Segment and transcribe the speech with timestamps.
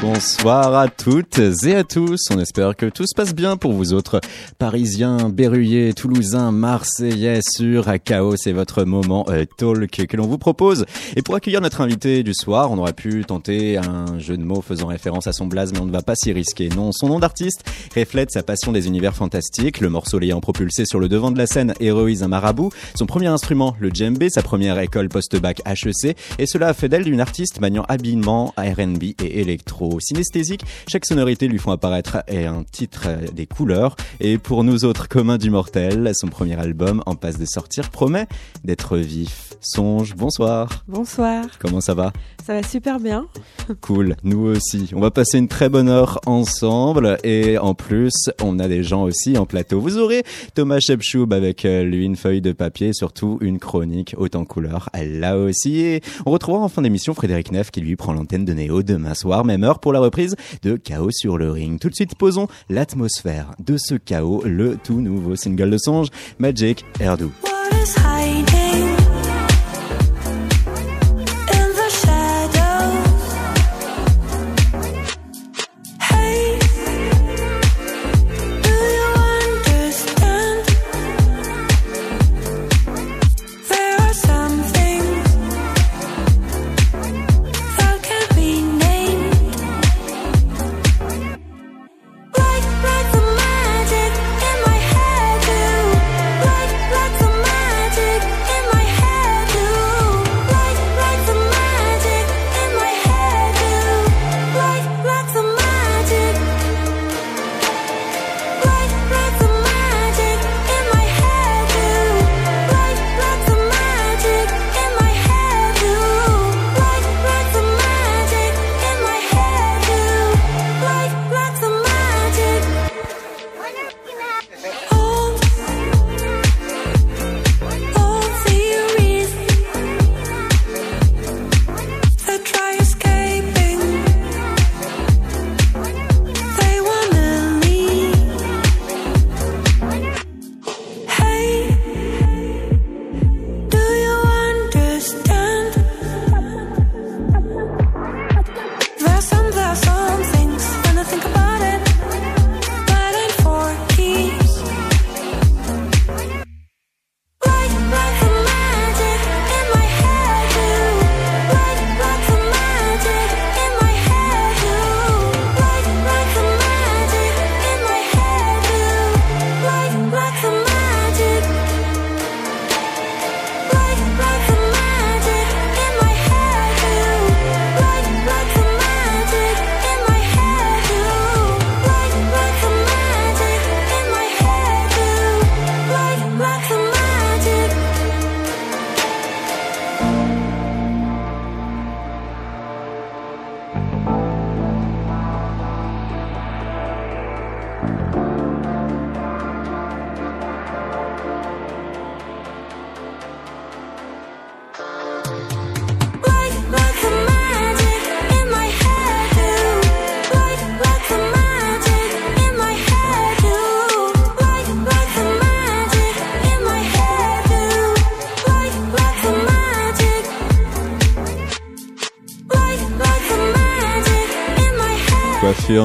[0.00, 2.20] Bonsoir à toutes et à tous.
[2.30, 4.20] On espère que tout se passe bien pour vous autres
[4.56, 8.36] Parisiens, Berruyers, Toulousains, Marseillais sur Chaos.
[8.36, 10.86] C'est votre moment euh, talk que l'on vous propose.
[11.16, 14.62] Et pour accueillir notre invité du soir, on aurait pu tenter un jeu de mots
[14.62, 16.68] faisant référence à son blaze, mais on ne va pas s'y risquer.
[16.68, 17.64] Non, son nom d'artiste
[17.96, 19.80] reflète sa passion des univers fantastiques.
[19.80, 22.70] Le morceau l'ayant propulsé sur le devant de la scène héroïse un marabout.
[22.94, 26.16] Son premier instrument, le djembé, sa première école post-bac HEC.
[26.38, 30.64] Et cela a fait d'elle une artiste maniant habilement R&B et électro synesthésique.
[30.86, 33.96] Chaque sonorité lui font apparaître un titre des couleurs.
[34.20, 38.26] Et pour nous autres communs du mortel, son premier album en passe de sortir promet
[38.64, 39.54] d'être vif.
[39.60, 40.84] Songe, bonsoir.
[40.86, 41.44] Bonsoir.
[41.58, 42.12] Comment ça va?
[42.46, 43.26] Ça va super bien.
[43.80, 44.90] Cool, nous aussi.
[44.94, 49.02] On va passer une très bonne heure ensemble et en plus, on a des gens
[49.02, 49.80] aussi en plateau.
[49.80, 50.22] Vous aurez
[50.54, 54.44] Thomas Shepchoub avec euh, lui une feuille de papier et surtout une chronique haute en
[54.44, 54.88] couleur.
[54.94, 55.80] Là aussi.
[55.80, 59.14] Et on retrouvera en fin d'émission Frédéric Neff qui lui prend l'antenne de Néo demain
[59.14, 61.80] soir, même heure pour la reprise de Chaos sur le ring.
[61.80, 66.84] Tout de suite, posons l'atmosphère de ce chaos, le tout nouveau single de Songe, Magic
[67.00, 67.30] Erdou.
[67.88, 68.87] Coiffure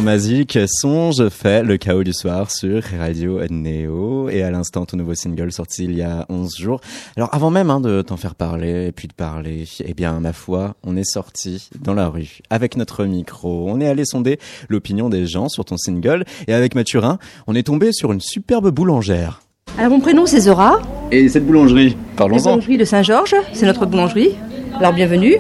[0.04, 5.16] magique, songe fait le chaos du soir sur Radio Neo et à l'instant ton nouveau
[5.16, 6.82] single sorti il y a 11 jours.
[7.16, 10.34] Alors avant même hein, de t'en faire parler et puis de parler, eh bien ma
[10.34, 13.66] foi, on est sorti dans la rue avec notre micro.
[13.70, 17.64] On est allé sonder l'opinion des gens sur ton single et avec Mathurin, on est
[17.64, 19.42] tombé sur une superbe boulangère.
[19.78, 20.82] Alors mon prénom c'est Zora.
[21.12, 22.50] Et cette boulangerie, parlons-en.
[22.50, 24.36] La boulangerie de Saint-Georges, c'est notre boulangerie.
[24.78, 25.38] Alors bienvenue.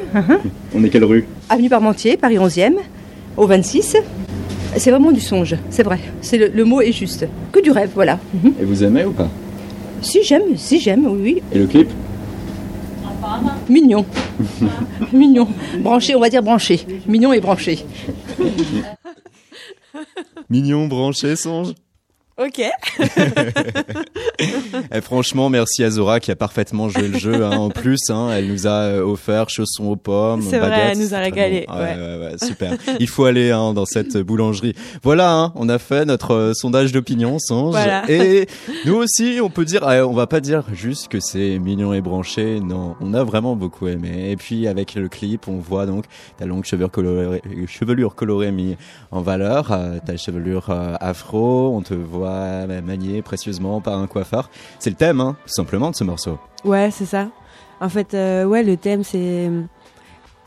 [0.73, 1.25] on est quelle rue?
[1.49, 2.75] Avenue Parmentier, Paris 11e
[3.35, 3.97] au 26.
[4.77, 5.99] C'est vraiment du songe, c'est vrai.
[6.21, 7.27] C'est le, mot est juste.
[7.51, 8.19] Que du rêve, voilà.
[8.33, 8.53] Mhm.
[8.59, 9.29] Et vous aimez ou pas?
[10.01, 11.89] Si j'aime, si j'aime, oui, Et le clip?
[13.69, 14.05] Mignon.
[15.13, 15.47] Mignon.
[15.79, 16.85] Branché, on va dire branché.
[17.07, 17.85] Mignon et branché.
[20.49, 21.73] Mignon, branché, songe
[22.37, 22.59] Ok.
[24.91, 27.45] Et franchement, merci à Zora qui a parfaitement joué le jeu.
[27.45, 30.97] Hein, en plus, hein, elle nous a euh, offert chaussons aux pommes, C'est vrai, elle
[30.97, 31.75] nous a régalé, bon.
[31.75, 32.17] Ouais, ouais.
[32.31, 32.73] ouais, super.
[32.99, 34.73] Il faut aller hein, dans cette boulangerie.
[35.03, 37.75] Voilà, on a fait notre euh, sondage d'opinion, Sange.
[37.75, 38.09] Voilà.
[38.09, 38.47] Et
[38.85, 42.01] nous aussi, on peut dire, euh, on va pas dire juste que c'est mignon et
[42.01, 42.59] branché.
[42.59, 44.31] Non, on a vraiment beaucoup aimé.
[44.31, 46.05] Et puis avec le clip, on voit donc
[46.37, 48.75] ta longue chevelure colorée, chevelure colorée mise
[49.11, 51.75] en valeur, euh, ta chevelure afro.
[51.75, 54.49] On te voit euh, maniée précieusement par un coiffeur.
[54.79, 56.37] C'est le thème, hein, tout simplement, de ce morceau.
[56.65, 57.27] Ouais, c'est ça.
[57.81, 59.49] En fait, euh, ouais, le thème, c'est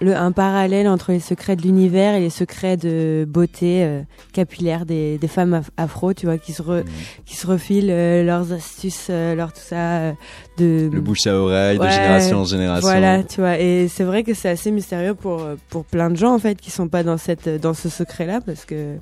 [0.01, 4.03] le, un parallèle entre les secrets de l'univers et les secrets de beauté euh,
[4.35, 6.85] capillaire des, des femmes af- afro, tu vois, qui se, re-
[7.25, 10.13] qui se refilent euh, leurs astuces, leur tout ça,
[10.59, 12.87] de Le bouche à oreille, de génération en génération.
[12.89, 13.59] Voilà, tu vois.
[13.59, 16.71] Et c'est vrai que c'est assez mystérieux pour pour plein de gens en fait qui
[16.71, 18.97] sont pas dans cette dans ce secret là parce que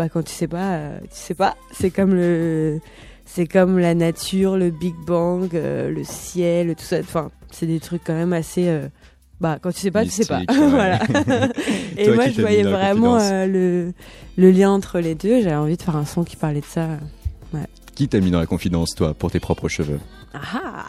[0.00, 1.58] bah quand tu sais pas, euh, tu sais pas.
[1.72, 2.80] C'est comme le
[3.26, 7.00] c'est comme la nature, le Big Bang, euh, le ciel, tout ça.
[7.00, 8.66] Enfin, c'est des trucs quand même assez.
[8.66, 8.88] euh,
[9.42, 10.38] bah quand tu sais pas, tu sais pas.
[10.38, 10.68] Mystique, ouais.
[10.70, 11.00] voilà.
[11.98, 13.92] Et Toi moi, je voyais vraiment euh, le
[14.38, 15.42] le lien entre les deux.
[15.42, 16.88] J'avais envie de faire un son qui parlait de ça.
[17.94, 20.00] Qui t'a mis dans la confidence, toi, pour tes propres cheveux?
[20.32, 20.86] Ah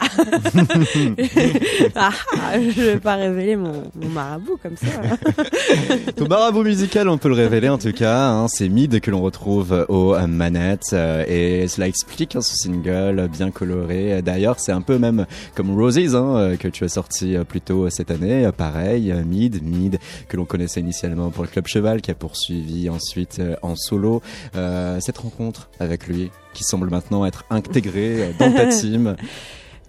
[1.95, 2.11] ah
[2.55, 4.87] Je vais pas révéler mon, mon marabout comme ça.
[6.15, 9.21] Ton marabout musical, on peut le révéler en tout cas, hein, c'est Mid que l'on
[9.21, 14.21] retrouve aux euh, manettes euh, et cela explique hein, ce single bien coloré.
[14.21, 17.89] D'ailleurs, c'est un peu même comme Roses hein, euh, que tu as sorti plus tôt
[17.89, 18.49] cette année.
[18.55, 19.97] Pareil, Mid, Mid
[20.27, 24.21] que l'on connaissait initialement pour le Club Cheval, qui a poursuivi ensuite en solo.
[24.55, 29.15] Euh, cette rencontre avec lui, qui semble maintenant être intégré euh, dans ta team.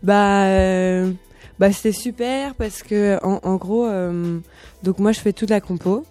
[0.03, 1.13] Bah, euh,
[1.59, 4.39] bah c'était super parce que en, en gros, euh,
[4.83, 6.05] donc moi je fais toute la compo.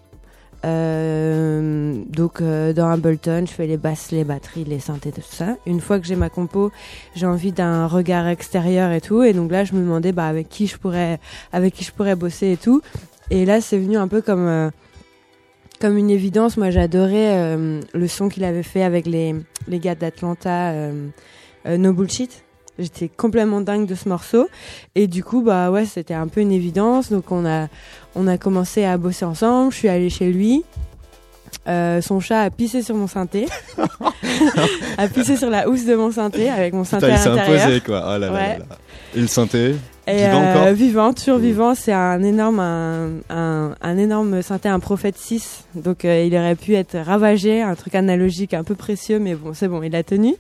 [0.63, 5.55] Euh, donc euh, dans Ableton, je fais les basses, les batteries, les synthés, tout ça.
[5.65, 6.71] Une fois que j'ai ma compo,
[7.15, 9.23] j'ai envie d'un regard extérieur et tout.
[9.23, 11.19] Et donc là, je me demandais bah avec qui je pourrais,
[11.51, 12.81] avec qui je pourrais bosser et tout.
[13.29, 14.69] Et là, c'est venu un peu comme euh,
[15.81, 16.55] comme une évidence.
[16.57, 19.35] Moi, j'adorais euh, le son qu'il avait fait avec les
[19.67, 21.07] les gars d'Atlanta, euh,
[21.65, 22.43] euh, No Bullshit.
[22.79, 24.47] J'étais complètement dingue de ce morceau
[24.95, 27.67] et du coup bah ouais c'était un peu une évidence donc on a
[28.15, 30.63] on a commencé à bosser ensemble je suis allée chez lui
[31.67, 33.45] Euh, son chat a pissé sur mon synthé
[34.97, 37.81] a pissé sur la housse de mon synthé avec mon synthé Putain, il s'est imposé
[37.81, 38.03] quoi.
[38.07, 38.57] Oh là là Ouais.
[38.59, 38.77] là là.
[39.15, 39.75] Et le synthé?
[40.07, 41.75] Et euh, vivant, toujours vivant.
[41.75, 45.65] C'est un énorme, un, un, un énorme synthé, un prophète 6.
[45.75, 49.53] Donc euh, il aurait pu être ravagé, un truc analogique un peu précieux, mais bon,
[49.53, 50.35] c'est bon, il a tenu.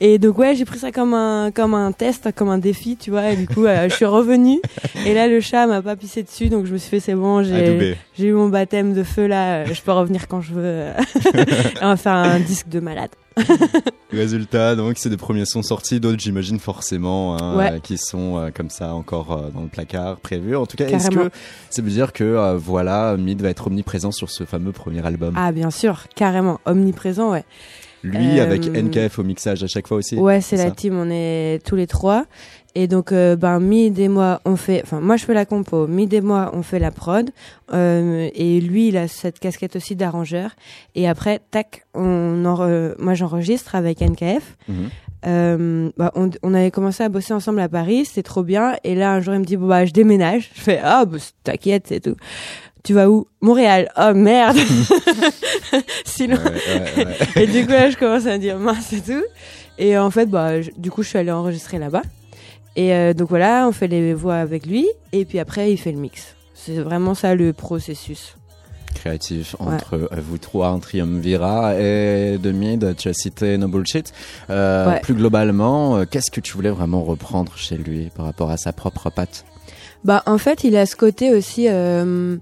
[0.00, 3.10] Et donc ouais, j'ai pris ça comme un, comme un test, comme un défi, tu
[3.10, 3.30] vois.
[3.30, 4.60] Et du coup, euh, je suis revenue.
[5.06, 7.42] Et là, le chat m'a pas pissé dessus, donc je me suis fait c'est bon,
[7.42, 9.56] j'ai, j'ai eu mon baptême de feu là.
[9.62, 10.84] euh, Je peux revenir quand je veux.
[11.82, 13.10] On va faire un disque de malade.
[14.12, 17.72] Résultat, donc c'est des premiers sons sortis, d'autres j'imagine forcément hein, Ouais.
[17.74, 20.56] euh, qui sont euh, comme ça encore euh, dans le placard prévu.
[20.56, 21.30] En tout cas, est-ce que
[21.70, 25.34] ça veut dire que voilà, Mid va être omniprésent sur ce fameux premier album?
[25.36, 27.44] Ah bien sûr, carrément, omniprésent, ouais.
[28.02, 30.16] Lui avec NKF au mixage à chaque fois aussi.
[30.16, 32.24] Ouais, c'est la team, on est tous les trois.
[32.76, 35.86] Et donc, euh, ben, Mid et moi, on fait, enfin, moi je fais la compo,
[35.88, 37.28] Mid et moi, on fait la prod,
[37.72, 40.50] euh, et lui, il a cette casquette aussi d'arrangeur.
[40.94, 42.56] Et après, tac, on en,
[42.98, 44.56] moi j'enregistre avec NKF.
[44.68, 44.88] Mhm.
[45.26, 48.76] Euh, bah, on, on avait commencé à bosser ensemble à Paris, c'était trop bien.
[48.84, 50.50] Et là, un jour, il me dit, bon, bah, je déménage.
[50.54, 52.16] Je fais, ah, bah, t'inquiète, c'est tout.
[52.84, 53.26] Tu vas où?
[53.42, 53.90] Montréal.
[53.98, 54.56] Oh merde.
[56.04, 56.38] si loin.
[56.38, 57.04] Ouais, ouais,
[57.36, 57.42] ouais.
[57.42, 59.22] Et du coup, là, je commence à me dire mince et tout.
[59.78, 62.02] Et en fait, bah, je- du coup, je suis allée enregistrer là-bas.
[62.76, 64.88] Et euh, donc voilà, on fait les voix avec lui.
[65.12, 66.34] Et puis après, il fait le mix.
[66.54, 68.36] C'est vraiment ça le processus.
[68.94, 74.12] Créatif entre euh, vous trois, un triumvirat et de Mid, tu as cité No Bullshit.
[74.50, 75.00] Euh, Ouais.
[75.00, 78.72] Plus globalement, euh, qu'est-ce que tu voulais vraiment reprendre chez lui par rapport à sa
[78.72, 79.44] propre patte?
[80.04, 82.36] Bah, en fait, il a ce côté aussi euh,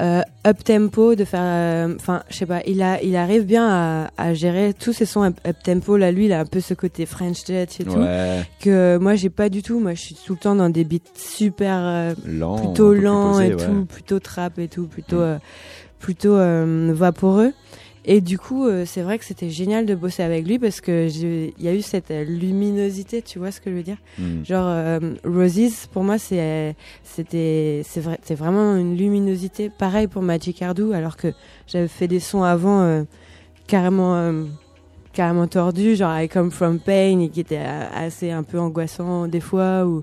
[0.00, 1.40] euh, up tempo de faire.
[1.42, 2.60] euh, Enfin, je sais pas.
[2.66, 5.96] Il a, il arrive bien à, à gérer tous ses sons up, up tempo.
[5.96, 9.14] Là, lui, il a un peu ce côté French Touch et tout Ouais, que moi,
[9.14, 9.78] j'ai pas du tout.
[9.80, 11.76] Moi, je suis tout le temps dans des beats super.
[11.80, 13.66] euh, lent, plutôt peu plus lent posé, et ouais.
[13.66, 15.20] tout, plutôt trap et tout, plutôt Mm.
[15.20, 15.38] euh,
[15.98, 17.52] plutôt euh, vaporeux.
[18.04, 21.08] Et du coup, euh, c'est vrai que c'était génial de bosser avec lui parce que
[21.08, 23.98] il y a eu cette euh, luminosité, tu vois ce que je veux dire?
[24.18, 24.44] Mm.
[24.44, 29.70] Genre euh, Roses, pour moi, c'est c'était c'est vrai, c'est vraiment une luminosité.
[29.70, 31.32] Pareil pour Magic Ardou, alors que
[31.66, 33.02] j'avais fait des sons avant euh,
[33.66, 34.44] carrément euh,
[35.12, 39.26] carrément tordus, genre I Come From Pain, et qui était euh, assez un peu angoissant
[39.26, 40.02] des fois, ou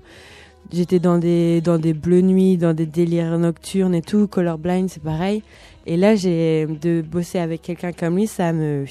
[0.72, 4.26] j'étais dans des dans des bleues nuits, dans des délires nocturnes et tout.
[4.26, 5.42] Colorblind, c'est pareil.
[5.86, 8.84] Et là, j'ai de bosser avec quelqu'un comme lui, ça me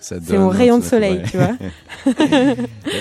[0.00, 1.24] C'est mon rayon de soleil, ouais.
[1.30, 1.56] tu vois.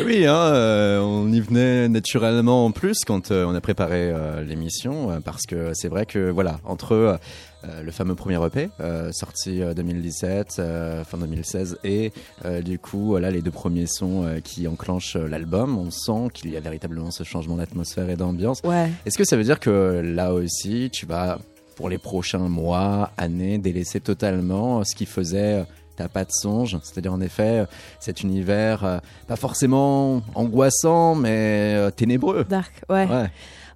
[0.05, 4.43] Oui, hein, euh, on y venait naturellement en plus quand euh, on a préparé euh,
[4.43, 7.19] l'émission, parce que c'est vrai que voilà, entre
[7.63, 12.11] euh, euh, le fameux premier EP euh, sorti euh, 2017, euh, fin 2016, et
[12.45, 16.29] euh, du coup là les deux premiers sons euh, qui enclenchent euh, l'album, on sent
[16.33, 18.61] qu'il y a véritablement ce changement d'atmosphère et d'ambiance.
[18.63, 18.89] Ouais.
[19.05, 21.39] Est-ce que ça veut dire que là aussi, tu vas,
[21.75, 25.63] pour les prochains mois, années, délaisser totalement ce qui faisait euh,
[25.95, 26.77] ta patte songe?
[26.83, 27.65] C'est-à-dire, en effet, euh,
[27.99, 32.45] cet univers euh, pas forcément angoissant, mais euh, ténébreux.
[32.49, 33.07] Dark, ouais.
[33.07, 33.29] Ouais.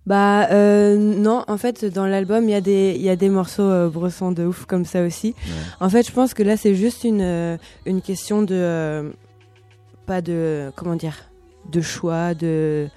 [0.06, 3.30] Bah euh, non, en fait dans l'album il y a des il y a des
[3.30, 5.34] morceaux euh, brossants de ouf comme ça aussi.
[5.80, 9.10] En fait, je pense que là c'est juste une euh, une question de euh,
[10.06, 11.16] pas de comment dire
[11.72, 12.88] de choix de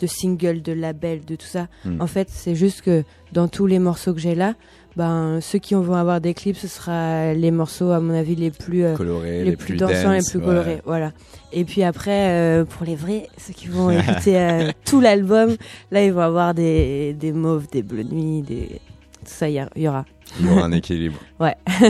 [0.00, 1.68] de single, de label, de tout ça.
[1.84, 2.00] Hmm.
[2.00, 4.54] En fait, c'est juste que dans tous les morceaux que j'ai là,
[4.96, 8.50] ben ceux qui vont avoir des clips, ce sera les morceaux à mon avis les
[8.50, 10.44] plus euh, Coloré, les, plus, dansants, les dance, plus ouais.
[10.44, 11.12] colorés, voilà.
[11.52, 15.56] Et puis après, euh, pour les vrais, ceux qui vont écouter euh, tout l'album,
[15.90, 18.80] là ils vont avoir des, des mauves, des bleus de nuit, des
[19.26, 20.04] tout ça, il y, aura.
[20.38, 21.18] Il y aura un équilibre.
[21.40, 21.54] Ouais.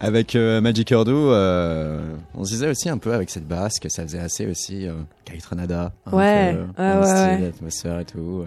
[0.00, 4.02] avec euh, Magic euh, on se disait aussi un peu avec cette basse que ça
[4.02, 5.92] faisait assez aussi euh, Kite Ranada.
[6.06, 8.44] un Ouais, peu, ouais, ouais, style, l'atmosphère et tout.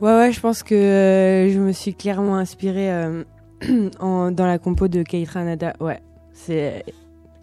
[0.00, 3.24] Ouais, ouais, je pense que euh, je me suis clairement inspirée euh,
[4.00, 5.74] en, dans la compo de Kate Ranada.
[5.80, 6.00] Ouais,
[6.32, 6.84] c'est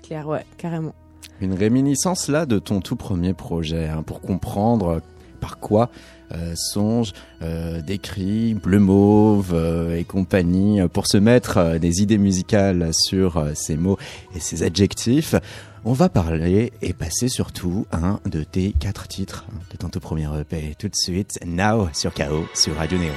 [0.04, 0.94] clair, ouais, carrément.
[1.42, 5.02] Une réminiscence là de ton tout premier projet, hein, pour comprendre
[5.42, 5.90] par quoi
[6.32, 12.02] euh, Songe euh, décrit Bleu Mauve euh, et compagnie, euh, pour se mettre euh, des
[12.02, 13.98] idées musicales sur euh, ces mots
[14.36, 15.36] et ces adjectifs.
[15.88, 20.28] On va parler et passer surtout un de tes quatre titres de ton tout premier
[20.40, 20.74] EP.
[20.80, 23.14] Tout de suite, Now sur KO sur Radio Néo.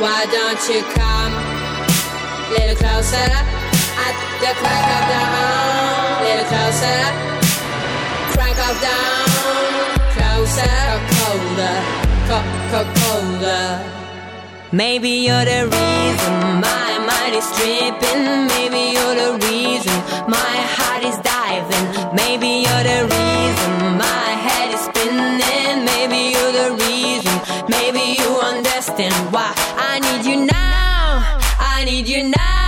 [0.00, 1.34] Why don't you come?
[2.52, 3.32] Little closer
[4.00, 6.24] at the crack of dawn?
[6.24, 7.02] Little closer,
[8.32, 9.28] crack of dawn,
[10.16, 13.66] closer, colder, co- co- colder.
[14.72, 16.34] Maybe you're the reason
[16.68, 18.22] my mind is tripping.
[18.54, 19.96] Maybe you're the reason
[20.38, 21.86] my heart is diving.
[22.14, 23.72] Maybe you're the reason
[24.06, 25.76] my head is spinning.
[25.90, 27.34] Maybe you're the reason.
[27.76, 29.50] Maybe you understand why
[29.90, 31.26] I need you now.
[31.58, 32.59] I need you now.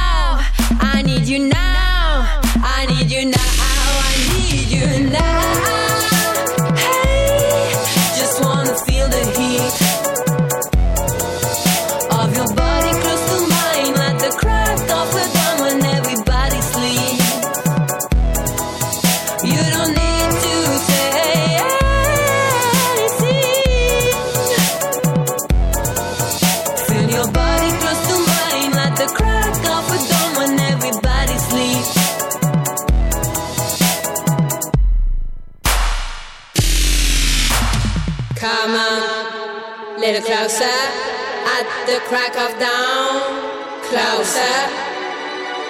[41.83, 43.83] At the crack of dawn.
[43.83, 44.57] Closer,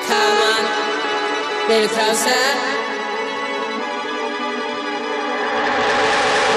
[0.08, 0.62] come on,
[1.68, 2.44] little closer.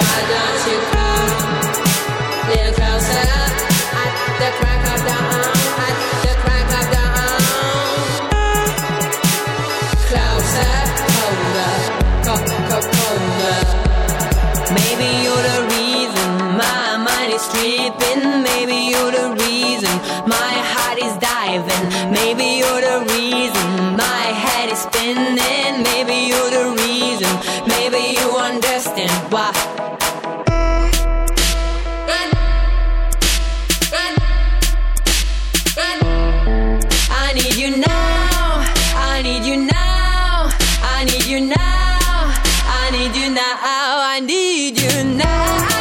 [0.01, 1.29] Why don't you come,
[2.50, 3.55] little closer at
[4.39, 5.35] the crack of dawn?
[17.50, 18.44] Tripping.
[18.44, 19.94] Maybe you're the reason
[20.28, 21.84] my heart is diving.
[22.12, 25.84] Maybe you're the reason my head is spinning.
[25.84, 27.32] Maybe you're the reason.
[27.68, 29.52] Maybe you understand why.
[37.10, 38.64] I need you now.
[38.96, 40.50] I need you now.
[40.82, 42.34] I need you now.
[42.82, 43.58] I need you now.
[44.14, 45.75] I need you now.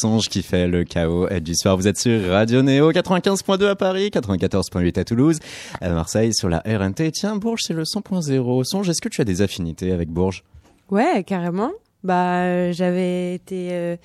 [0.00, 1.76] Songe, qui fait le chaos du soir.
[1.76, 5.38] Vous êtes sur Radio Néo 95.2 à Paris, 94.8 à Toulouse,
[5.80, 7.10] à Marseille sur la RNT.
[7.12, 8.64] Tiens, Bourges, c'est le 100.0.
[8.64, 10.42] Songe, est-ce que tu as des affinités avec Bourges?
[10.90, 11.70] Ouais, carrément.
[12.02, 13.96] Bah, euh, j'avais été euh,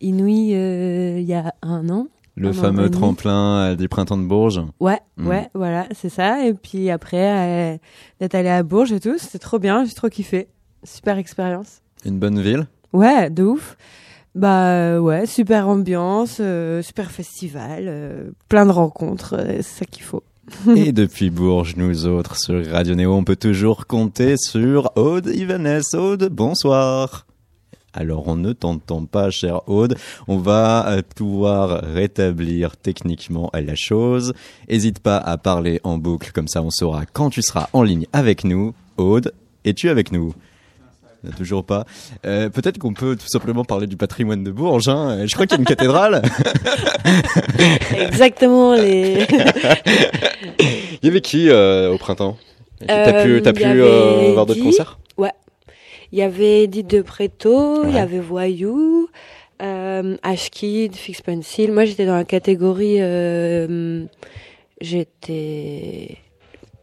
[0.00, 2.06] inouï euh, il y a un an.
[2.36, 2.92] Le Un an fameux demi.
[3.00, 4.60] tremplin euh, du printemps de Bourges?
[4.78, 5.26] Ouais, Mm.
[5.26, 6.46] ouais, voilà, c'est ça.
[6.46, 7.80] Et puis après,
[8.20, 10.46] d'être allé à Bourges et tout, c'était trop bien, j'ai trop kiffé.
[10.84, 11.80] Super expérience.
[12.06, 12.66] Une bonne ville?
[12.92, 13.76] Ouais, de ouf.
[14.34, 20.04] Bah euh, ouais, super ambiance, euh, super festival, euh, plein de rencontres, c'est ça qu'il
[20.04, 20.22] faut.
[20.76, 25.94] Et depuis Bourges, nous autres sur Radio Néo, on peut toujours compter sur Aude Ivanès.
[25.94, 27.26] Aude, bonsoir.
[27.92, 29.96] Alors on ne t'entend pas, cher Aude.
[30.28, 34.32] On va pouvoir rétablir techniquement la chose.
[34.68, 38.06] Hésite pas à parler en boucle, comme ça on saura quand tu seras en ligne
[38.12, 38.74] avec nous.
[38.96, 39.32] Aude,
[39.64, 40.34] es-tu avec nous?
[41.36, 41.84] Toujours pas.
[42.26, 44.88] Euh, Peut-être qu'on peut tout simplement parler du patrimoine de Bourges.
[44.88, 45.26] Hein.
[45.26, 46.22] Je crois qu'il y a une cathédrale.
[47.98, 49.26] Exactement les.
[51.02, 52.36] Il y avait qui euh, au printemps?
[52.86, 54.98] T'as pu, Euh, pu avait voir d'autres concerts?
[56.12, 58.00] Il y avait Edith de Préto, il y Ouais.
[58.00, 59.08] avait Voyou,
[59.62, 61.70] euh, Ashkid, Fix Pencil.
[61.70, 62.96] Moi, j'étais dans la catégorie.
[62.98, 64.04] euh,
[64.80, 66.16] j'étais.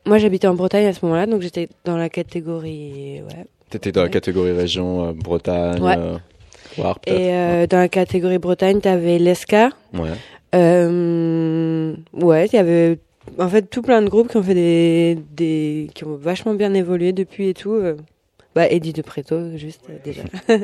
[0.06, 3.22] Moi, j'habitais en Bretagne à ce moment-là, donc j'étais dans la catégorie.
[3.22, 3.46] Ouais.
[3.70, 5.96] T'étais dans la catégorie région euh, Bretagne, Ouais.
[5.98, 6.18] euh,
[6.78, 7.00] Loire.
[7.06, 9.70] Et euh, dans la catégorie Bretagne, t'avais Lesca.
[9.94, 10.10] Ouais.
[10.56, 13.00] Euh, ouais, il y avait
[13.40, 16.74] en fait tout plein de groupes qui ont fait des, des qui ont vachement bien
[16.74, 17.78] évolué depuis et tout.
[18.58, 20.24] Bah, Eddie de Préto, juste déjà.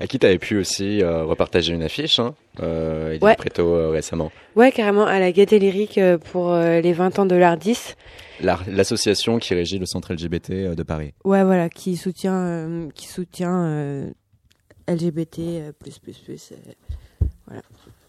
[0.00, 3.36] À qui t'avais pu aussi euh, repartager une affiche, hein, euh, Edith Ouais.
[3.36, 4.32] Preto, euh, récemment.
[4.56, 6.00] Ouais, carrément, à la Gaieté Lyrique
[6.32, 7.94] pour les 20 ans de l'Ardis.
[8.40, 11.14] La- L'association qui régit le centre LGBT de Paris.
[11.24, 14.10] Ouais, voilà, qui soutient, qui soutient
[14.88, 16.52] LGBT plus plus plus.
[17.52, 17.60] euh.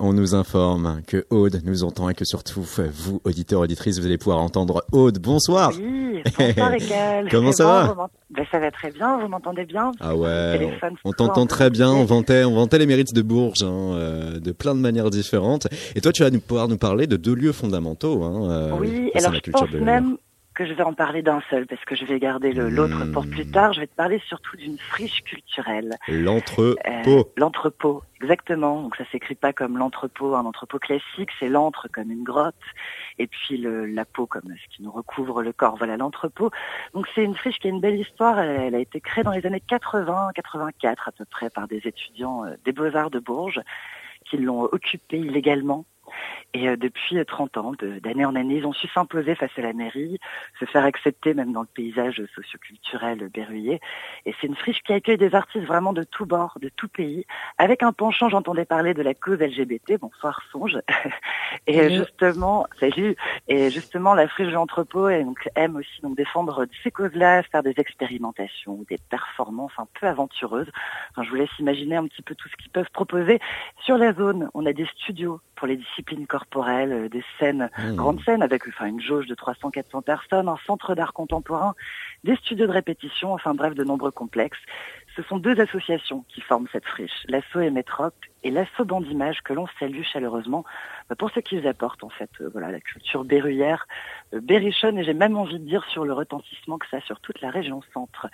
[0.02, 4.18] On nous informe que Aude nous entend et que surtout, vous, auditeurs, auditrices, vous allez
[4.18, 5.20] pouvoir entendre Aude.
[5.20, 6.72] Bonsoir Oui, bonsoir.
[7.30, 10.96] Comment ça bon, va ben, Ça va très bien, vous m'entendez bien Ah ouais, téléphone,
[11.04, 14.54] on, t'entend très bien, on vantait, on vantait les mérites de Bourges, hein, euh, de
[14.54, 15.68] plein de manières différentes.
[15.96, 18.24] Et toi, tu vas nous pouvoir nous parler de deux lieux fondamentaux.
[18.24, 20.16] Hein, euh, Oui, alors la je pense même
[20.60, 23.50] que je vais en parler d'un seul, parce que je vais garder l'autre pour plus
[23.50, 23.72] tard.
[23.72, 25.96] Je vais te parler surtout d'une friche culturelle.
[26.10, 26.78] L'entrepôt.
[26.86, 28.82] Euh, l'entrepôt, exactement.
[28.82, 32.56] Donc ça s'écrit pas comme l'entrepôt, un entrepôt classique, c'est l'antre comme une grotte,
[33.20, 35.78] et puis le, la peau comme ce qui nous recouvre le corps.
[35.78, 36.52] Voilà l'entrepôt.
[36.94, 38.38] Donc c'est une friche qui a une belle histoire.
[38.38, 41.80] Elle, elle a été créée dans les années 80, 84 à peu près par des
[41.86, 43.62] étudiants euh, des Beaux-Arts de Bourges
[44.26, 45.86] qui l'ont occupée illégalement.
[46.54, 49.52] Et euh, depuis euh, 30 ans, de- d'année en année, ils ont su s'imposer face
[49.58, 50.20] à la mairie,
[50.60, 53.80] se faire accepter même dans le paysage socioculturel berruyer.
[54.26, 57.26] Et c'est une friche qui accueille des artistes vraiment de tous bords, de tout pays,
[57.58, 60.80] avec un penchant, j'entendais parler de la cause LGBT, bonsoir Songe.
[61.68, 63.16] Et euh, justement, salut.
[63.48, 68.86] Et justement, la friche de l'entrepôt aime aussi donc défendre ces causes-là, faire des expérimentations,
[68.90, 70.70] des performances un peu aventureuses.
[71.12, 73.40] Enfin, je vous laisse imaginer un petit peu tout ce qu'ils peuvent proposer.
[73.84, 77.96] Sur la zone, on a des studios pour les disciplines corporelles, euh, des scènes Mmh.
[77.96, 81.76] grande scène avec enfin une jauge de 300-400 personnes, un centre d'art contemporain,
[82.24, 84.60] des studios de répétition, enfin bref, de nombreux complexes.
[85.16, 89.54] Ce sont deux associations qui forment cette friche, l'Asso et Métrope et l'Asso Bandimage que
[89.54, 90.64] l'on salue chaleureusement
[91.10, 93.86] bah, pour ce qu'ils apportent en fait, euh, voilà, la culture berruyère,
[94.34, 97.20] euh, berrichonne et j'ai même envie de dire sur le retentissement que ça a sur
[97.20, 98.28] toute la région centre.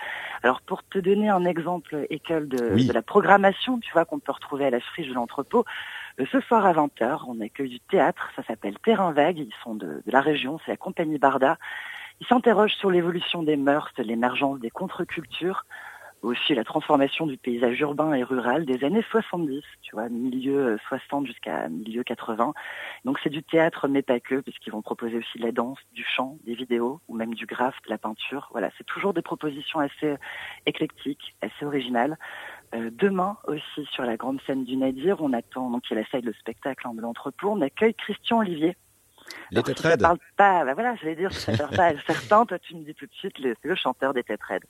[0.43, 2.87] Alors pour te donner un exemple, école de, Oui.
[2.87, 5.65] de la programmation, tu vois qu'on peut retrouver à la friche de l'entrepôt,
[6.17, 10.01] Ce soir à 20h, on accueille du théâtre, ça s'appelle Terrain Vague, ils sont de,
[10.05, 11.57] la région, c'est la compagnie Barda.
[12.21, 15.65] Ils s'interrogent sur l'évolution des mœurs, l'émergence des contre-cultures,
[16.21, 20.77] aussi la transformation du paysage urbain et rural des années 70, tu vois, milieu euh,
[20.87, 22.53] 60 jusqu'à milieu 80.
[23.03, 26.37] Donc c'est du théâtre mais pas que, puisqu'ils vont proposer aussi la danse, du chant,
[26.45, 28.47] des vidéos, ou même du graphe, de la peinture.
[28.51, 30.17] Voilà, c'est toujours des propositions assez euh,
[30.65, 32.17] éclectiques, assez originales.
[32.75, 36.33] Euh, demain aussi sur la grande scène du Nadir, on attend donc il salle de
[36.33, 38.75] spectacle hein, de l'entrepôt, on accueille Christian Olivier.
[39.51, 41.93] Les si ça parle pas, bah voilà, je vais dire, si ça parle pas à
[42.07, 44.65] certains, toi tu me dis tout de suite, le- le chanteur des Tétraides.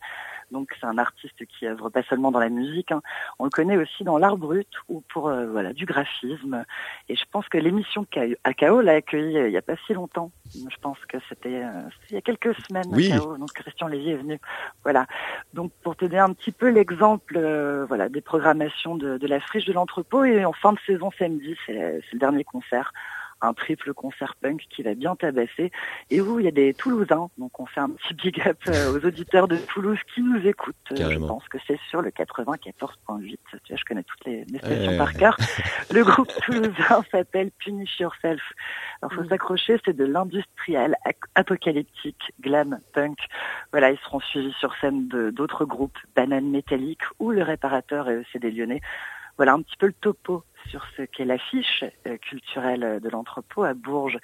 [0.52, 3.02] Donc c'est un artiste qui œuvre pas seulement dans la musique, hein.
[3.40, 6.66] on le connaît aussi dans l'art brut ou pour euh, voilà du graphisme.
[7.10, 8.06] Et je pense que l'émission
[8.44, 10.32] AKO l'a accueilli euh, il y a pas si longtemps.
[10.54, 12.90] Je pense que c'était euh, il y a quelques semaines.
[12.92, 13.12] Oui.
[13.12, 14.40] AKO, donc Christian Lévy est venu.
[14.84, 15.08] Voilà.
[15.54, 17.40] Donc pour te donner un petit peu l'exemple,
[17.88, 21.56] voilà, des programmations de, de la friche de l'entrepôt et en fin de saison samedi,
[21.66, 22.94] c'est le dernier concert
[23.46, 25.72] un triple concert punk qui va bien tabasser
[26.10, 27.30] et où il y a des Toulousains.
[27.38, 30.76] Donc on fait un petit big up euh, aux auditeurs de Toulouse qui nous écoutent.
[30.92, 32.66] Euh, Je pense que c'est sur le 94.8.
[32.66, 34.98] Tu vois, je connais toutes les, les stations Ouais.
[34.98, 35.38] par cœur.
[35.92, 38.42] Le groupe toulousain s'appelle Punish Yourself.
[39.02, 40.96] Alors faut s'accrocher, c'est de l'industriel
[41.36, 43.18] apocalyptique, glam, punk.
[43.72, 48.16] Voilà, ils seront suivis sur scène de d'autres groupes, Banane Métallique ou Le Réparateur et
[48.22, 48.82] ECD Lyonnais.
[49.38, 53.74] Voilà un petit peu le topo sur ce qu'est l'affiche euh, culturelle de l'entrepôt à
[53.74, 54.18] Bourges.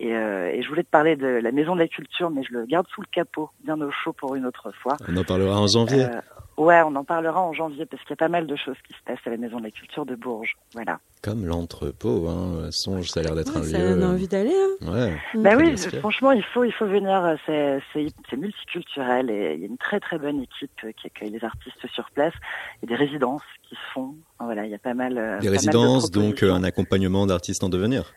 [0.00, 2.52] Et, euh, et je voulais te parler de la Maison de la Culture, mais je
[2.52, 4.96] le garde sous le capot, bien au chaud pour une autre fois.
[5.08, 6.04] On en parlera en janvier.
[6.04, 6.20] Euh,
[6.58, 8.92] ouais, on en parlera en janvier parce qu'il y a pas mal de choses qui
[8.92, 10.56] se passent à la Maison de la Culture de Bourges.
[10.74, 10.98] Voilà.
[11.22, 12.68] Comme l'entrepôt, hein.
[12.70, 13.88] Songe, ça a l'air d'être un Ouais, ça lieu.
[13.96, 14.54] donne envie d'aller.
[14.82, 14.92] Hein.
[14.92, 15.16] Ouais.
[15.34, 15.98] Bah oui, inspiré.
[16.00, 17.24] franchement, il faut, il faut venir.
[17.24, 20.92] euh, C'est, c'est, c'est multiculturel et il y a une très très bonne équipe euh,
[20.92, 22.34] qui accueille les artistes sur place
[22.82, 24.14] et des résidences qui se font.
[24.38, 25.18] Voilà, il y a pas mal.
[25.18, 28.12] euh, Des pas mal de résidences, donc euh, un accompagnement d'artistes en devenir.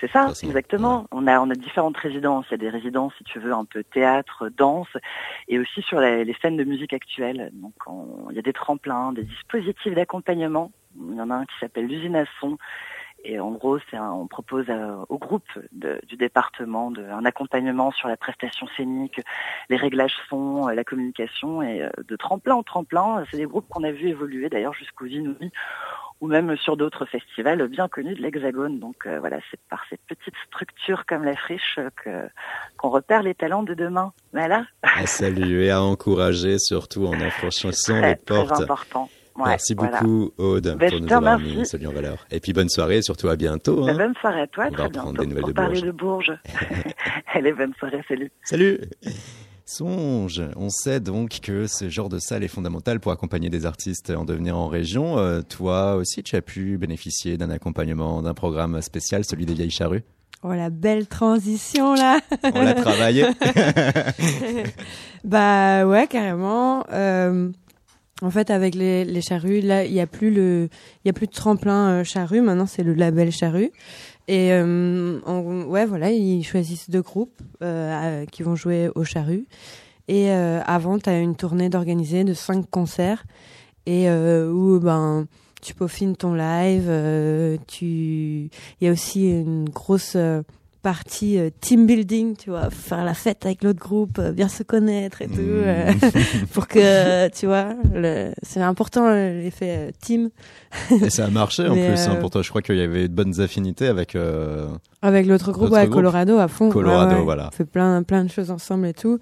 [0.00, 1.06] C'est ça, façon, exactement.
[1.12, 2.46] On a, on a différentes résidences.
[2.48, 4.88] Il y a des résidences, si tu veux, un peu théâtre, danse,
[5.48, 7.50] et aussi sur les, les scènes de musique actuelle.
[7.52, 10.72] Donc, on- il y a des tremplins, des dispositifs d'accompagnement.
[10.98, 12.56] Il y en a un qui s'appelle l'usine à son.
[13.22, 14.64] Et en gros, un- on propose
[15.10, 19.20] au groupe de- du département de, un accompagnement sur la prestation scénique,
[19.68, 23.22] les réglages son, euh, la communication, et euh, de tremplin en tremplin.
[23.30, 25.52] C'est des groupes qu'on a vu évoluer d'ailleurs jusqu'aux Inouïs
[26.20, 28.78] ou même sur d'autres festivals bien connus de l'Hexagone.
[28.78, 32.28] Donc euh, voilà, c'est par cette petite structure comme la friche que
[32.76, 34.12] qu'on repère les talents de demain.
[34.32, 38.60] Voilà, À saluer, à encourager, surtout en franchissant très, les très portes.
[38.60, 39.08] important.
[39.36, 40.00] Ouais, Merci voilà.
[40.00, 41.56] beaucoup, Aude, Ben, pour nous avoir remercie.
[41.58, 42.26] mis salut en valeur.
[42.30, 43.86] Et puis bonne soirée, et surtout à bientôt.
[43.86, 43.96] Bah, hein.
[43.96, 45.86] bonne soirée à toi, On va très reprendre bientôt des nouvelles pour de parler Bourges.
[45.86, 46.38] de Bourges.
[47.32, 48.30] Allez, bonne soirée, salut.
[48.42, 48.80] Salut
[49.72, 54.10] Songe, on sait donc que ce genre de salle est fondamental pour accompagner des artistes
[54.10, 55.16] en devenir en région.
[55.18, 59.70] Euh, toi aussi, tu as pu bénéficier d'un accompagnement, d'un programme spécial, celui des Vieilles
[59.70, 60.02] Charrues.
[60.42, 62.18] Oh la belle transition là.
[62.42, 63.26] On l'a travaillé.
[65.24, 66.84] bah ouais, carrément.
[66.92, 67.52] Euh,
[68.22, 70.68] en fait, avec les, les charrues, là, il y a plus le,
[71.04, 72.40] il y a plus de tremplin euh, charrue.
[72.40, 73.70] Maintenant, c'est le label charrue.
[74.30, 75.18] Et euh,
[75.66, 79.44] ouais, voilà, ils choisissent deux groupes euh, à- qui vont jouer au charrue.
[80.06, 83.24] Et euh, avant, tu as une tournée d'organiser de cinq concerts
[83.86, 85.26] et où ben
[85.62, 86.88] tu peaufines ton live.
[87.66, 90.16] tu, il y a aussi une grosse
[90.82, 94.62] partie euh, team building, tu vois, faire la fête avec l'autre groupe, euh, bien se
[94.62, 95.64] connaître et tout, Mmh.
[95.64, 95.92] euh,
[96.54, 100.30] pour que, tu vois, le- c'est important l'effet team
[101.02, 102.42] Et ça a marché en Mais, plus hein, pour toi.
[102.42, 104.16] Je crois qu'il y avait de bonnes affinités avec.
[105.02, 105.94] avec l'autre groupe, ouais, groupe.
[105.96, 106.70] Colorado à fond.
[106.70, 107.24] Colorado, Ouais, ouais.
[107.24, 107.48] voilà.
[107.48, 109.18] On fait plein, plein de choses ensemble et tout.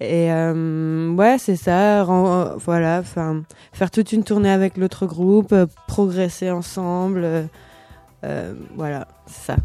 [0.00, 2.04] Et euh, ouais, c'est ça.
[2.04, 7.48] voilà, enfin, faire toute une tournée avec l'autre groupe, euh, progresser ensemble.
[8.76, 9.56] voilà, c'est ça.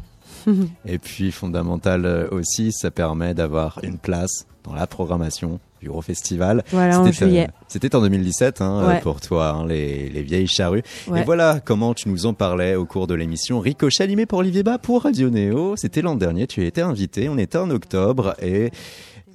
[0.85, 6.01] Et puis fondamental euh, aussi, ça permet d'avoir une place dans la programmation du gros
[6.01, 6.63] festival.
[6.71, 7.47] Voilà, C'était, euh.
[7.67, 8.99] C'était en 2017 hein, Ouais.
[9.01, 10.81] pour toi, hein, les, les vieilles charrues.
[11.07, 11.21] Ouais.
[11.21, 14.63] Et voilà comment tu nous en parlais au cours de l'émission Ricochet animé pour Olivier
[14.63, 15.75] Bas pour Radio Néo.
[15.77, 18.71] C'était l'an dernier, tu été invité, on était en octobre et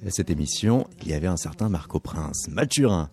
[0.09, 3.09] cette émission, il y avait un certain Marco Prince, Mathurin.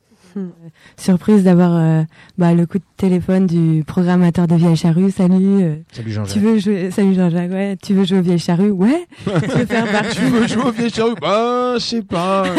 [0.96, 2.02] Surprise d'avoir euh,
[2.38, 5.10] bah, le coup de téléphone du programmateur de Vieille Charrue.
[5.10, 6.34] Salut, euh, Salut Jean-Jacques.
[6.34, 7.76] tu veux jouer Salut Jean-Jacques, ouais.
[7.82, 9.06] Tu veux jouer au Vieille Charrue Ouais.
[9.24, 12.44] tu veux faire partie Tu veux jouer Bah, je sais pas.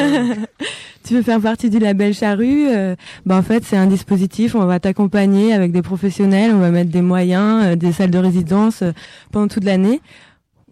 [1.04, 2.68] Tu veux faire partie du label Charrue?
[2.70, 4.54] Euh, Bah en fait, c'est un dispositif.
[4.54, 6.52] On va t'accompagner avec des professionnels.
[6.54, 8.92] On va mettre des moyens, euh, des salles de résidence euh,
[9.32, 10.00] pendant toute l'année.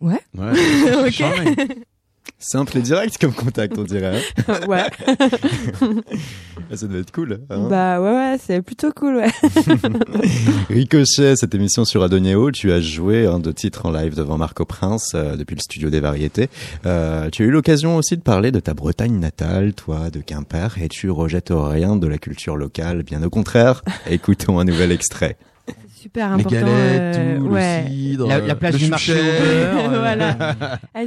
[0.01, 0.19] Ouais.
[0.37, 0.51] Ouais.
[1.07, 1.23] ok.
[2.37, 4.21] Simple et direct comme contact, on dirait.
[4.47, 4.59] hein.
[4.67, 4.83] ouais.
[6.71, 7.39] Ah, Ça doit être cool.
[7.49, 7.67] hein.
[7.67, 9.31] Bah ouais, ouais, c'est plutôt cool, ouais.
[10.69, 14.65] Ricochet, cette émission sur Adonéo, tu as joué un de titres en live devant Marco
[14.65, 16.47] Prince euh, depuis le studio des variétés.
[16.85, 20.77] Euh, tu as eu l'occasion aussi de parler de ta Bretagne natale, toi, de Quimper,
[20.79, 23.81] et tu rejettes rien de la culture locale, bien au contraire.
[24.09, 25.37] Écoutons un nouvel extrait.
[25.95, 26.49] Super Les important.
[26.65, 27.83] galettes, euh, tout, ouais.
[27.83, 30.35] le cidre, La- la place le du marché au beurre, euh, voilà.
[30.93, 31.03] Ah,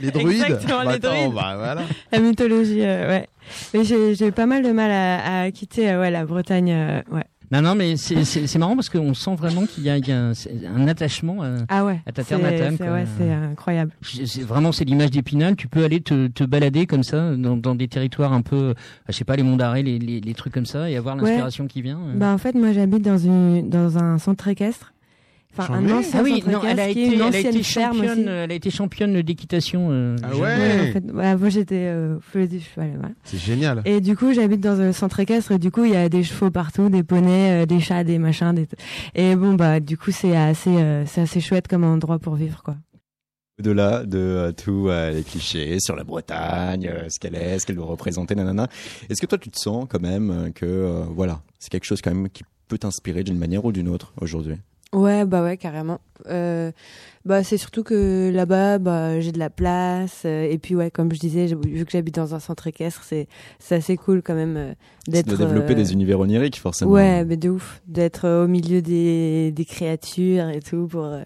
[0.00, 0.42] les à druides.
[0.42, 1.34] Exactement, Bah, les attends, druides.
[1.34, 1.82] bah, voilà.
[2.12, 3.26] la mythologie, euh, ouais.
[3.74, 7.02] Mais j'ai j'ai pas mal de mal à, à quitter euh, ouais, la Bretagne, euh,
[7.12, 7.24] ouais.
[7.52, 10.18] Non, non, mais c'est- marrant parce qu'on sent vraiment qu'il y a, il y a
[10.28, 10.32] un,
[10.76, 11.38] un attachement.
[11.42, 12.00] euh, Ah ouais.
[12.06, 12.88] À ta terre natale, c'est-.
[12.88, 13.92] Ouais, c'est incroyable.
[14.42, 15.56] vraiment c'est l'image d'Épinal.
[15.56, 18.74] Tu peux aller te, te balader comme ça dans, dans des territoires un peu, euh,
[19.08, 21.22] je sais pas, les monts d'arrêt, les, les, les trucs comme ça, et avoir Ouais.
[21.22, 21.98] l'inspiration qui vient.
[21.98, 22.16] euh.
[22.16, 24.92] Bah en fait, moi j'habite dans une dans un centre équestre
[25.58, 27.96] Enfin, un ancien Ah oui, non, elle a été, une elle a ancienne été ferme
[27.96, 28.28] championne, aussi.
[28.28, 29.88] elle a été championne d'équitation.
[29.90, 30.40] euh, Ah ouais.
[30.40, 32.92] Ouais, en fait, ouais, moi j'étais euh, du cheval.
[32.98, 33.14] voilà.
[33.24, 33.82] C'est génial.
[33.84, 36.22] Et du coup, j'habite dans un centre équestre et du coup, il y a des
[36.22, 38.54] chevaux partout, des poneys, euh, des chats, des machins.
[38.54, 38.68] Des...
[39.14, 42.62] Et bon, bah, du coup, c'est assez, euh, c'est assez chouette comme endroit pour vivre,
[42.62, 42.76] quoi.
[43.58, 47.66] Au-delà de euh, tous euh, les clichés sur la Bretagne, euh, ce qu'elle est, ce
[47.66, 48.68] qu'elle doit représenter, nanana.
[49.10, 52.14] Est-ce que toi, tu te sens quand même que, euh, voilà, c'est quelque chose quand
[52.14, 54.54] même qui peut t'inspirer d'une manière ou d'une autre aujourd'hui?
[54.94, 56.00] Ouais, bah ouais, carrément.
[56.28, 56.72] Euh,
[57.24, 61.12] bah c'est surtout que là-bas, bah j'ai de la place euh, et puis ouais, comme
[61.12, 63.28] je disais, vu que j'habite dans un centre équestre, c'est
[63.60, 64.72] c'est assez cool quand même euh,
[65.06, 66.90] De d'être développer euh, des univers oniriques, forcément.
[66.90, 71.22] Ouais, mais de ouf, d'être au milieu des des créatures et tout pour euh,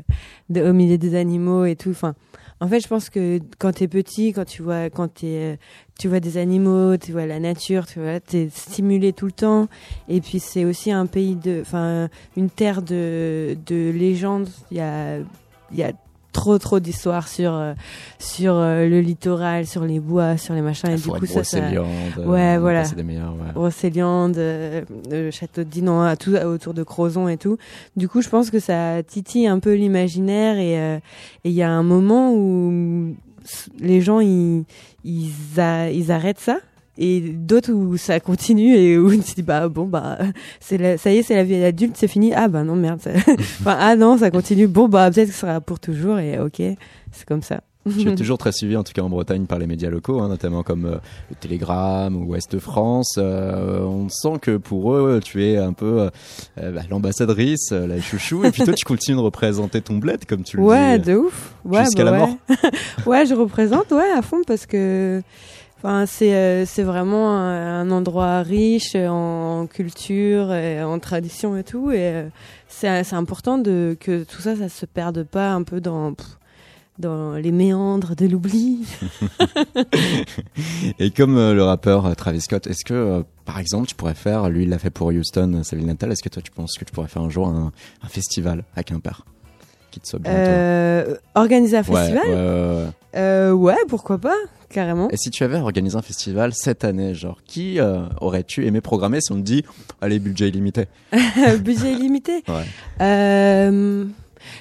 [0.50, 1.90] de- au milieu des animaux et tout.
[1.90, 2.14] Enfin,
[2.60, 5.56] en fait, je pense que quand t'es petit, quand tu vois quand t'es euh,
[5.98, 9.68] tu vois des animaux, tu vois la nature, tu vois, t'es stimulé tout le temps.
[10.08, 14.48] Et puis c'est aussi un pays de, enfin, une terre de de légendes.
[14.70, 15.92] Il y a il y a
[16.32, 17.74] trop trop d'histoires sur euh,
[18.18, 20.88] sur euh, le littoral, sur les bois, sur les machins.
[20.90, 22.80] La et du coup, ça, ça, euh, Ouais, voilà.
[22.80, 23.52] passé des meilleurs, ouais.
[24.36, 27.56] Euh, château de Dinan, tout autour de Crozon et tout.
[27.96, 30.96] Du coup, je pense que ça titille un peu l'imaginaire et euh,
[31.44, 33.14] et il y a un moment où
[33.80, 34.64] les gens ils
[35.04, 36.58] ils, arrêtent ça.
[36.96, 40.16] Et d'autres où ça continue et où tu te dis bah bon bah
[40.60, 42.32] c'est la- ça y est c'est la vie adulte c'est fini.
[42.32, 43.00] Ah bah non merde.
[43.60, 44.68] Enfin ah non ça continue.
[44.68, 46.62] Bon bah peut-être que ce sera pour toujours et ok
[47.10, 49.66] c'est comme ça Tu es toujours très suivi, en tout cas en Bretagne, par les
[49.66, 50.96] médias locaux, hein, notamment comme euh,
[51.30, 53.16] le Télégramme ou Ouest France.
[53.18, 56.10] Euh, on sent que pour eux, tu es un peu euh,
[56.58, 60.24] euh, bah, l'ambassadrice, euh, la chouchou, et puis toi, tu continues de représenter ton bled,
[60.26, 61.10] comme tu le ouais dis.
[61.10, 62.26] de ouf ouais, jusqu'à bah la ouais.
[62.26, 62.36] mort.
[63.06, 65.22] ouais je représente ouais à fond parce que
[65.78, 71.90] enfin c'est euh, c'est vraiment un, endroit riche en, culture et en tradition et tout
[71.90, 72.28] et euh,
[72.68, 76.38] c'est c'est important de que tout ça ça se perde pas un peu dans pff,
[76.98, 78.78] dans les méandres de l'oubli.
[80.98, 84.14] Et comme euh, le rappeur euh, Travis Scott, est-ce que, euh, par exemple, tu pourrais
[84.14, 86.78] faire, lui, il l'a fait pour Houston, sa ville natale, est-ce que toi, tu penses
[86.78, 89.24] que tu pourrais faire un jour un, un festival à Quimper
[89.90, 92.22] qui te soit euh, organiser un festival?
[92.26, 93.50] ouais, ouais, ouais.
[93.52, 93.76] Ouais.
[93.86, 94.34] Pourquoi pas
[94.68, 95.08] carrément.
[95.10, 97.78] Et si tu avais organisé un festival cette année, genre, qui
[98.20, 99.64] aurais-tu aimé programmer si on te dit,
[100.00, 100.86] allez, budget illimité?
[101.60, 102.42] Budget illimité?
[102.48, 102.64] Ouais.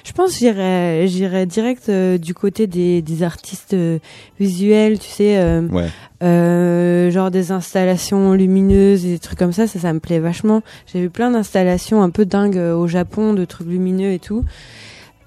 [0.04, 3.98] Je pense j'irais j'irais direct euh, du côté des, des artistes euh,
[4.40, 7.10] visuels, tu sais, euh, Ouais.
[7.10, 10.62] genre des installations lumineuses et des trucs comme ça, ça, ça me plaît vachement.
[10.92, 14.44] J'ai vu plein d'installations un peu dingues au Japon, de trucs lumineux et tout.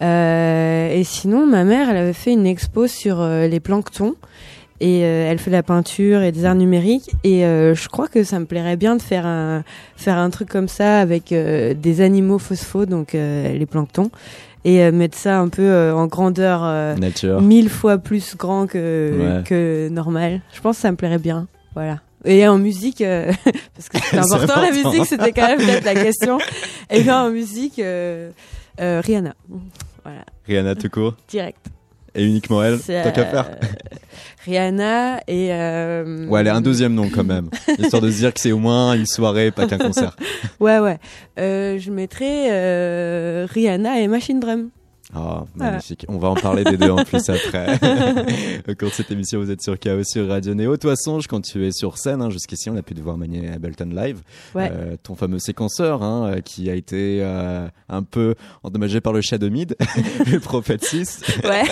[0.02, 4.16] Et sinon, ma mère, elle avait fait une expo sur les planctons.
[4.80, 7.10] Et euh, elle fait de la peinture et des arts numériques.
[7.24, 9.64] Et euh, je crois que ça me plairait bien de faire un
[9.96, 14.12] faire un truc comme ça avec euh, des animaux phosphos, donc les planctons,
[14.66, 17.42] et euh, mettre ça un peu euh, en grandeur euh, Nature.
[17.42, 19.44] mille fois plus grand que Ouais.
[19.44, 20.42] que normal.
[20.54, 21.48] Je pense que ça me plairait bien.
[21.74, 22.00] Voilà.
[22.26, 23.32] Et en musique, euh,
[23.76, 26.40] parce que c'est important, la musique, c'était quand même peut-être la question.
[26.90, 28.32] Et bien en musique, euh,
[28.82, 29.34] euh, Rihanna.
[30.04, 31.16] Voilà, Rihanna tout court.
[31.30, 31.60] direct.
[32.16, 33.50] Et uniquement elle, C'est, tant qu'à faire.
[34.48, 35.50] Rihanna et...
[35.52, 37.50] Euh, Ouais, elle a un deuxième nom quand même.
[37.78, 40.16] Histoire de se dire que c'est au moins une soirée, pas qu'un concert.
[40.60, 40.98] Ouais, ouais.
[41.38, 44.70] Euh, je mettrais euh, Rihanna et Machine Drum.
[45.16, 46.06] Oh, magnifique.
[46.10, 47.76] On va en parler des deux en plus après.
[48.68, 50.76] Au cours de cette émission, vous êtes sur KO sur Radio Néo.
[50.76, 53.50] Toi, Songe, quand tu es sur scène, hein, jusqu'ici, on a pu te voir manier
[53.50, 54.20] Ableton Live.
[54.54, 54.70] Ouais.
[54.72, 59.22] Euh, ton fameux séquenceur, hein, euh, qui a été euh, un peu endommagé par le
[59.22, 59.78] chat de Mid,
[60.32, 61.22] le Prophète 6.
[61.46, 61.64] Ouais.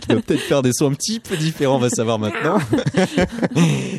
[0.00, 2.58] qui doit peut-être faire des sons un petit peu différents, on va savoir maintenant.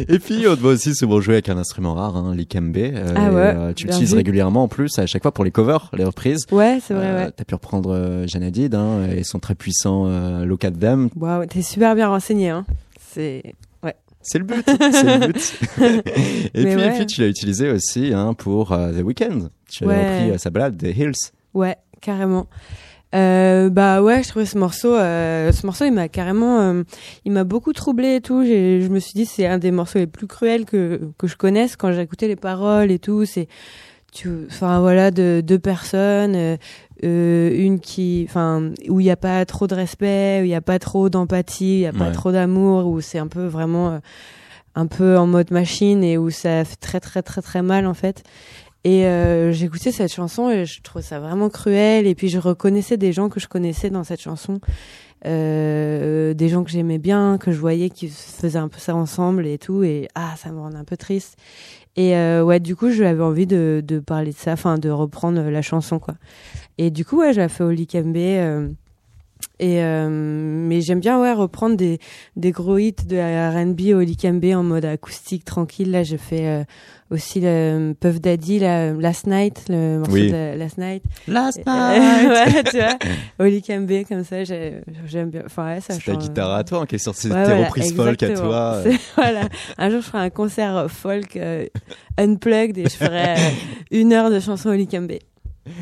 [0.09, 2.75] et puis, on te voit aussi souvent jouer avec un instrument rare, hein, l'ikembe.
[2.75, 6.03] Euh, Ah ouais, tu l'utilises régulièrement en plus, à chaque fois pour les covers, les
[6.03, 6.45] reprises.
[6.51, 7.31] Ouais, c'est vrai, ouais.
[7.31, 11.09] T'as pu reprendre euh, Janadid hein, et son très puissant euh, at Them.
[11.15, 12.65] Waouh, t'es super bien renseigné, hein.
[12.99, 13.43] C'est...
[14.27, 15.53] C'est le but, c'est le but.
[16.55, 19.49] et, Mais puis, et puis tu l'as utilisé aussi hein, pour euh, The Weeknd.
[19.69, 19.95] Tu Ouais.
[19.95, 21.13] repris euh, sa balade The Hills.
[21.53, 22.47] Ouais, carrément.
[23.13, 26.83] Euh, bah ouais, je trouvais ce morceau, ce morceau, il m'a carrément,
[27.23, 28.43] il m'a beaucoup troublé et tout.
[28.43, 31.75] Je me suis dit, c'est un des morceaux les plus cruels que que je connaisse
[31.75, 33.25] quand j'ai écouté les paroles et tout.
[33.25, 33.47] C'est,
[34.15, 36.57] tu, enfin voilà, de deux personnes, euh,
[37.03, 40.55] euh, une qui, enfin, où il n'y a pas trop de respect, où il n'y
[40.55, 42.11] a pas trop d'empathie, il n'y a pas Ouais.
[42.11, 43.99] trop d'amour, où c'est un peu vraiment, euh,
[44.75, 47.93] un peu en mode machine et où ça fait très très très très mal en
[47.93, 48.23] fait.
[48.83, 52.05] Et euh, j'écoutais cette chanson et je trouvais ça vraiment cruel.
[52.07, 54.59] Et puis je reconnaissais des gens que je connaissais dans cette chanson,
[55.25, 59.47] euh, des gens que j'aimais bien, que je voyais qui faisaient un peu ça ensemble
[59.47, 59.83] et tout.
[59.83, 61.37] Et ah, ça me rendait un peu triste.
[61.95, 65.61] Et euh, ouais, du coup, j'avais envie de, parler de ça, enfin de reprendre la
[65.61, 66.15] chanson quoi.
[66.77, 68.17] Et du coup, ouais, j'ai fait Oli Kembe.
[68.17, 68.69] euh,
[69.59, 71.99] et euh, mais j'aime bien ouais reprendre des
[72.35, 75.91] des gros hits de R&B au Likembe en mode acoustique tranquille.
[75.91, 76.63] Là, je fais euh,
[77.11, 80.31] aussi le Puff Daddy, la, Last Night, le morceau Oui.
[80.31, 81.03] de Last Night.
[81.27, 81.69] Last Euh,
[82.29, 82.97] ouais, tu vois,
[83.39, 85.43] au Likembe comme ça, j'ai- j'aime bien.
[85.45, 87.49] Enfin ouais, ça C'est ta guitare à toi hein, qui est sortie de Ouais, tes
[87.51, 88.81] voilà, reprises folk à toi.
[88.83, 89.41] C'est- voilà.
[89.77, 91.65] Un jour, je ferai un concert euh, folk euh,
[92.17, 93.49] unplugged et je ferai euh,
[93.91, 95.11] une heure de chansons au Likembe.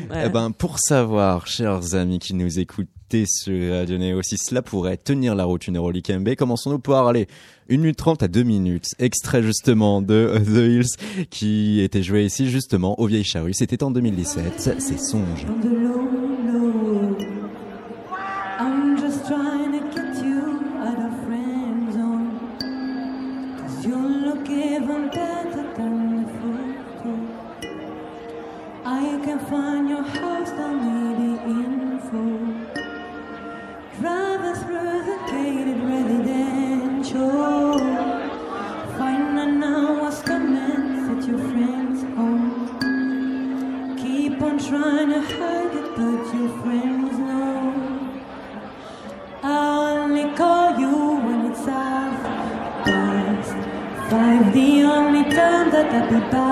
[0.08, 0.26] Voilà.
[0.26, 4.96] Eh ben, pour savoir, chers amis qui nous écoutez sur Radio Néo, si cela pourrait
[4.96, 7.28] tenir la route une heure au Likembe, commençons-nous par aller
[7.70, 8.86] 1 minute 30 à 2 minutes.
[8.98, 13.54] Extrait justement de The Hills qui était joué ici justement au Vieilles Charrues.
[13.54, 14.78] C'était en 2017.
[14.78, 15.46] C'est Songe.
[56.02, 56.43] be back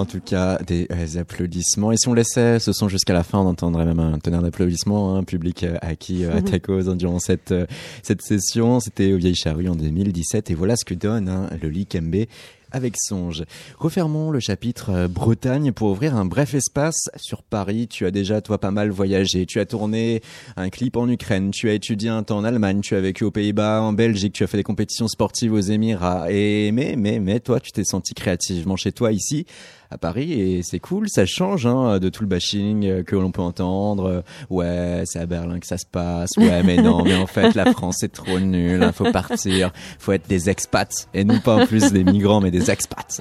[0.00, 1.92] en tout cas des euh, applaudissements.
[1.92, 5.16] Et si on laissait ce son jusqu'à la fin, on entendrait même un tonnerre d'applaudissements,
[5.16, 7.66] un public euh, acquis euh, à ta cause hein, durant cette, euh,
[8.02, 8.80] cette session.
[8.80, 10.50] C'était au Vieilles Charrues en 2017.
[10.50, 12.26] Et voilà ce que donne hein, le Likembe
[12.72, 13.44] avec Songe.
[13.78, 17.88] Refermons le chapitre euh, Bretagne pour ouvrir un bref espace sur Paris.
[17.88, 19.46] Tu as déjà, toi, pas mal voyagé.
[19.46, 20.22] Tu as tourné
[20.56, 21.50] un clip en Ukraine.
[21.50, 22.80] Tu as étudié un temps en Allemagne.
[22.80, 24.32] Tu as vécu aux Pays-Bas, en Belgique.
[24.32, 26.26] Tu as fait des compétitions sportives aux Émirats.
[26.30, 29.46] Et, mais, mais, mais, toi, tu t'es senti créativement chez toi ici
[29.90, 33.30] à Paris et c'est cool, ça change hein, de tout le bashing euh, que l'on
[33.32, 34.04] peut entendre.
[34.08, 36.30] Euh, Ouais, c'est à Berlin que ça se passe.
[36.36, 40.12] Ouais, mais non, mais en fait la France c'est trop nul, hein, faut partir, faut
[40.12, 43.20] être des expats et non pas en plus des migrants mais des expats.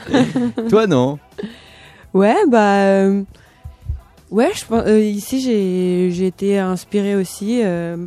[0.69, 1.19] Toi non?
[2.13, 2.83] Ouais, bah.
[2.83, 3.23] euh,
[4.31, 4.83] ouais, je pense.
[4.87, 7.97] euh, ici, j'ai j'ai été inspirée aussi euh,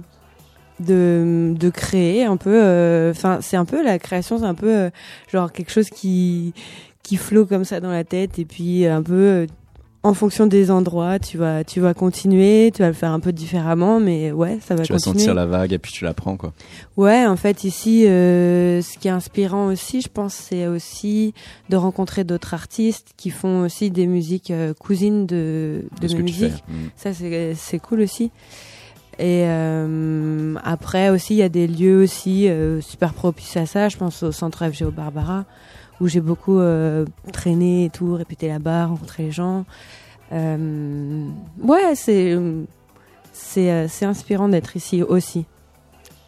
[0.81, 2.51] de, de créer un peu.
[2.53, 4.90] euh, Enfin, c'est un peu la création, c'est un peu
[5.33, 6.53] genre quelque chose qui,
[7.03, 9.12] qui flotte comme ça dans la tête et puis un peu.
[9.15, 9.47] euh,
[10.05, 13.31] en fonction des endroits, tu vas, tu vas continuer, tu vas le faire un peu
[13.33, 15.21] différemment, mais ouais, ça va Tu vas continuer.
[15.21, 16.53] sentir la vague et puis tu la prends quoi.
[16.97, 21.35] Ouais, en fait, ici, euh, ce qui est inspirant aussi, je pense, c'est aussi
[21.71, 26.19] de rencontrer d'autres artistes qui font aussi des musiques euh, cousines de, de, De mes
[26.19, 26.65] tu musiques.
[26.67, 26.73] Mm.
[26.97, 28.33] Ça, c'est c'est cool aussi.
[29.21, 33.88] Et euh, après aussi, il y a des lieux aussi euh, super propices à ça.
[33.88, 35.45] Je pense au centre FGO Barbara,
[36.03, 39.65] où j'ai beaucoup euh, traîné et tout, répété là-bas, rencontré les gens.
[40.33, 41.27] Euh,
[41.62, 42.37] ouais, c'est
[43.33, 45.47] c'est euh, c'est inspirant d'être ici aussi.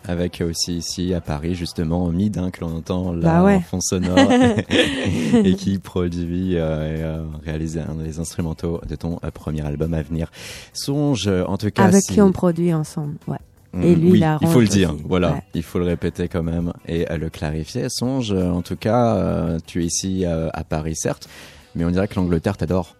[0.07, 3.55] Avec aussi ici à Paris justement Mid hein, que l'on entend là Bah ouais.
[3.57, 4.19] en fond sonore
[5.45, 10.31] et qui produit euh, et réalise un des instrumentaux de ton premier album à venir.
[10.75, 13.39] Songe en tout cas Avec si- qui on produit ensemble, ouais.
[13.83, 15.03] Et Mm, lui, oui, il faut le dire, aussi.
[15.07, 15.43] voilà, Ouais.
[15.55, 17.87] il faut le répéter quand même et le clarifier.
[17.89, 21.29] Songe, euh, en tout cas, euh, tu es ici euh, à Paris, certes,
[21.75, 22.95] mais on dirait que l'Angleterre t'adore.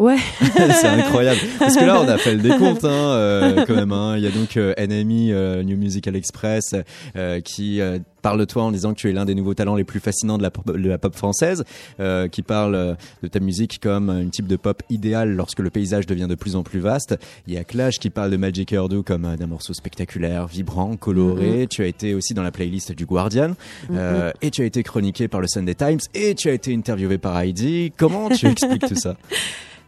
[0.00, 0.16] Ouais.
[0.56, 1.40] c'est incroyable.
[1.58, 3.92] Parce que là, on a fait le décompte, hein, euh, quand même.
[3.92, 4.14] hein.
[4.16, 6.74] Il y a donc euh, NME, euh, New Musical Express,
[7.16, 9.74] euh, qui euh, parle de toi en disant que tu es l'un des nouveaux talents
[9.74, 11.64] les plus fascinants de la pop, de la pop française,
[12.00, 15.68] euh, qui parle euh, de ta musique comme une type de pop idéal lorsque le
[15.68, 17.18] paysage devient de plus en plus vaste.
[17.46, 21.66] Il y a Clash qui parle de Magic Erdo comme d'un morceau spectaculaire, vibrant, coloré.
[21.70, 23.50] Tu as été aussi dans la playlist du Guardian,
[23.92, 27.18] euh, et tu as été chroniqué par le Sunday Times, et tu as été interviewé
[27.18, 27.92] par Heidi.
[27.98, 29.16] Comment tu expliques tout ça?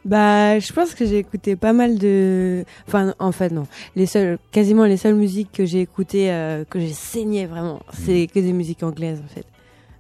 [0.04, 2.64] Bah, je pense que j'ai écouté pas mal de.
[2.88, 3.66] Enfin, en fait, non.
[3.94, 8.26] Les seules, quasiment les seules musiques que j'ai écoutées, euh, que j'ai saigné vraiment, c'est
[8.26, 9.46] que des musiques anglaises, en fait.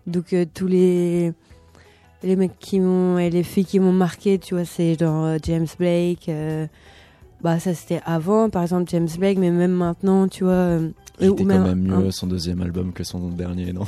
[0.06, 1.32] Donc, euh, tous les.
[2.24, 3.18] Les mecs qui m'ont.
[3.18, 6.28] Et les filles qui m'ont marqué, tu vois, c'est genre euh, James Blake.
[6.28, 6.66] euh,
[7.42, 10.52] Bah ça c'était avant, par exemple James Blake, mais même maintenant, tu vois.
[10.52, 10.88] euh,
[11.20, 13.84] Il ou était même quand même un- mieux son deuxième album que son dernier, non?